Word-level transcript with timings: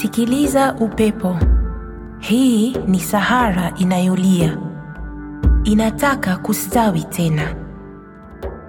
Sikiliza 0.00 0.74
upepo. 0.74 1.36
Hii 2.18 2.76
ni 2.86 3.00
Sahara 3.00 3.72
inayolia, 3.76 4.58
inataka 5.64 6.36
kustawi 6.36 7.02
tena. 7.02 7.42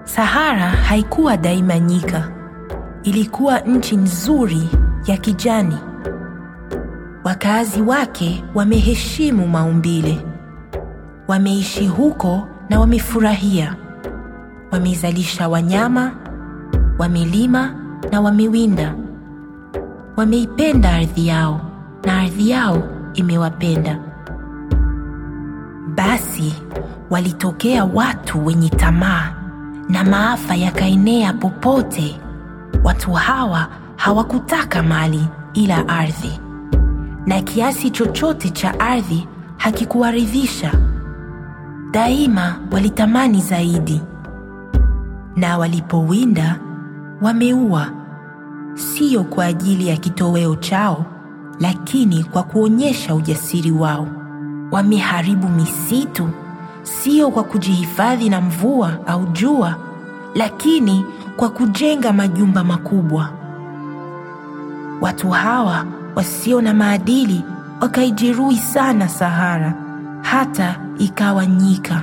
Sahara 0.04 0.66
haikuwa 0.70 1.36
daima 1.36 1.78
nyika, 1.78 2.30
ilikuwa 3.02 3.58
nchi 3.60 3.96
nzuri 3.96 4.68
ya 5.06 5.16
kijani. 5.16 5.76
Wakazi 7.24 7.82
wake 7.82 8.44
wameheshimu 8.54 9.48
maumbile, 9.48 10.26
wameishi 11.28 11.86
huko 11.86 12.48
na 12.68 12.80
wamefurahia. 12.80 13.76
Wamezalisha 14.72 15.48
wanyama, 15.48 16.12
wamelima 16.98 17.74
na 18.12 18.20
wamewinda. 18.20 18.94
Wameipenda 20.16 20.92
ardhi 20.92 21.26
yao 21.26 21.60
na 22.04 22.20
ardhi 22.20 22.50
yao 22.50 22.82
imewapenda. 23.14 23.98
Basi 25.94 26.54
walitokea 27.10 27.84
watu 27.84 28.46
wenye 28.46 28.68
tamaa 28.68 29.32
na 29.88 30.04
maafa 30.04 30.54
yakaenea 30.54 31.32
popote. 31.32 32.20
Watu 32.84 33.12
hawa 33.12 33.68
hawakutaka 33.96 34.82
mali 34.82 35.26
ila 35.54 35.88
ardhi, 35.88 36.40
na 37.26 37.42
kiasi 37.42 37.90
chochote 37.90 38.50
cha 38.50 38.80
ardhi 38.80 39.28
hakikuwaridhisha. 39.56 40.72
Daima 41.90 42.56
walitamani 42.72 43.40
zaidi, 43.40 44.00
na 45.36 45.58
walipowinda 45.58 46.58
wameua, 47.22 47.86
sio 48.80 49.24
kwa 49.24 49.44
ajili 49.44 49.88
ya 49.88 49.96
kitoweo 49.96 50.56
chao, 50.56 51.04
lakini 51.60 52.24
kwa 52.24 52.42
kuonyesha 52.42 53.14
ujasiri 53.14 53.70
wao. 53.70 54.06
Wameharibu 54.70 55.48
misitu, 55.48 56.28
sio 56.82 57.30
kwa 57.30 57.44
kujihifadhi 57.44 58.28
na 58.28 58.40
mvua 58.40 58.98
au 59.06 59.26
jua, 59.26 59.76
lakini 60.34 61.04
kwa 61.36 61.48
kujenga 61.50 62.12
majumba 62.12 62.64
makubwa. 62.64 63.28
Watu 65.00 65.30
hawa 65.30 65.84
wasio 66.14 66.60
na 66.62 66.74
maadili 66.74 67.42
wakaijeruhi 67.80 68.56
sana 68.56 69.08
Sahara, 69.08 69.74
hata 70.22 70.80
ikawa 70.98 71.46
nyika. 71.46 72.02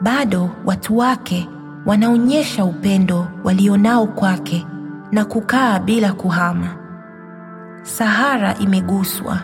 Bado 0.00 0.50
watu 0.64 0.98
wake 0.98 1.48
wanaonyesha 1.86 2.64
upendo 2.64 3.26
walionao 3.44 4.06
kwake 4.06 4.66
na 5.12 5.24
kukaa 5.24 5.78
bila 5.78 6.12
kuhama. 6.12 6.68
Sahara 7.82 8.54
imeguswa. 8.58 9.38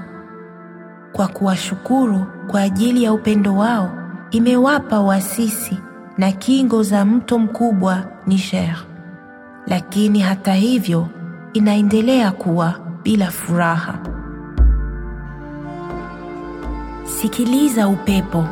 Kwa 1.13 1.29
kuwashukuru 1.29 2.27
kwa 2.51 2.61
ajili 2.61 3.03
ya 3.03 3.13
upendo 3.13 3.57
wao, 3.57 3.91
imewapa 4.31 5.01
wasisi 5.01 5.79
na 6.19 6.33
kingo 6.33 6.83
za 6.83 7.05
mto 7.05 7.39
mkubwa 7.39 8.03
Niger. 8.27 8.77
Lakini 9.67 10.21
hata 10.21 10.55
hivyo, 10.55 11.09
inaendelea 11.53 12.33
kuwa 12.33 12.75
bila 13.03 13.31
furaha. 13.31 13.99
Sikiliza 17.05 17.89
upepo. 17.89 18.45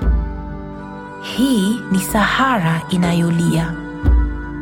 Hii 1.22 1.80
ni 1.92 1.98
Sahara 1.98 2.80
inayolia, 2.90 3.72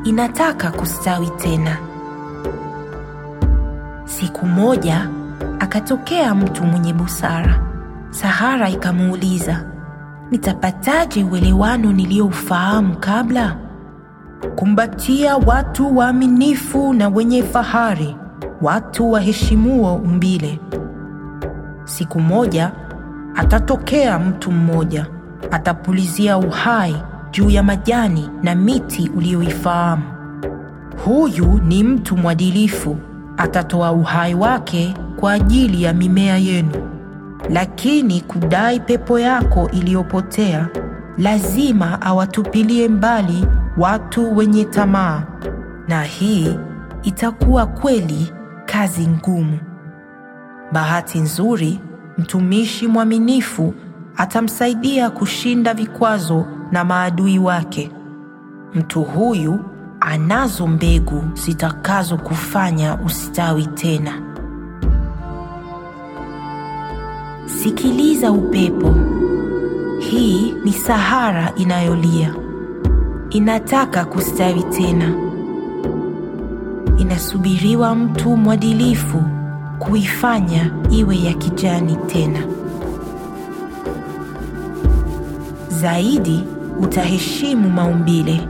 inataka 0.05 0.71
kustawi 0.71 1.27
tena. 1.31 1.92
Siku 4.05 4.47
moja 4.47 5.09
akatokea 5.59 6.35
mtu 6.35 6.65
mwenye 6.65 6.93
busara. 6.93 7.61
Sahara 8.11 8.69
ikamuuliza, 8.69 9.65
nitapataje 10.31 11.25
uelewano 11.25 11.93
niliyoufahamu 11.93 12.97
kabla? 12.97 13.57
Kumbatia 14.57 15.37
watu 15.37 15.97
waaminifu 15.97 16.93
na 16.95 17.09
wenye 17.09 17.43
fahari, 17.43 18.17
watu 18.63 19.13
waheshimuo 19.13 19.95
umbile. 19.97 20.61
Siku 21.85 22.21
moja 22.21 22.73
atatokea 23.35 24.19
mtu 24.19 24.53
mmoja, 24.53 25.07
atapulizia 25.51 26.39
uhai 26.39 26.97
juu 27.31 27.51
ya 27.51 27.63
majani 27.63 28.31
na 28.43 28.55
miti 28.55 29.11
uliyoifahamu. 29.17 30.03
Huyu 31.05 31.61
ni 31.65 31.85
mtu 31.85 32.17
mwadilifu, 32.17 32.97
atatoa 33.43 33.93
uhai 33.93 34.35
wake 34.35 34.95
kwa 35.17 35.33
ajili 35.33 35.83
ya 35.83 35.93
mimea 35.93 36.37
yenu. 36.39 36.89
Lakini 37.51 38.21
kudai 38.21 38.81
pepo 38.81 39.19
yako 39.19 39.71
iliyopotea, 39.73 40.69
lazima 41.19 42.03
awatupilie 42.03 42.89
mbali 42.89 43.47
watu 43.77 44.37
wenye 44.37 44.65
tamaa, 44.65 45.23
na 45.89 46.03
hii 46.03 46.59
itakuwa 47.03 47.67
kweli 47.67 48.33
kazi 48.67 49.07
ngumu. 49.09 49.59
Bahati 50.73 51.19
nzuri, 51.19 51.81
mtumishi 52.19 52.87
mwaminifu 52.87 53.75
atamsaidia 54.17 55.11
kushinda 55.11 55.75
vikwazo 55.75 56.47
na 56.73 56.85
maadui 56.85 57.39
wake. 57.39 57.91
Mtu 58.75 59.03
huyu 59.03 59.61
anazo 60.07 60.67
mbegu 60.67 61.23
zitakazo 61.35 62.17
kufanya 62.17 62.99
ustawi 63.07 63.67
tena. 63.67 64.13
Sikiliza 67.47 68.33
upepo. 68.33 68.95
Hii 69.99 70.55
ni 70.65 70.73
Sahara 70.73 71.53
inayolia, 71.57 72.35
inataka 73.31 74.05
kustawi 74.05 74.63
tena. 74.63 75.15
Inasubiriwa 76.99 77.95
mtu 77.95 78.37
mwadilifu 78.37 79.23
kuifanya 79.79 80.71
iwe 80.91 81.19
ya 81.19 81.33
kijani 81.33 81.97
tena. 81.97 82.39
Zaidi 85.69 86.45
utaheshimu 86.81 87.71
maumbile, 87.71 88.41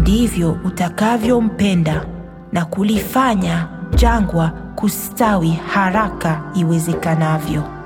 ndivyo 0.00 0.56
utakavyompenda 0.64 2.04
na 2.52 2.64
kulifanya 2.64 3.68
jangwa 3.94 4.48
kustawi 4.76 5.50
haraka 5.50 6.40
iwezekanavyo. 6.54 7.79